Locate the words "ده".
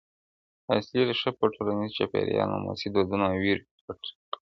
4.29-4.37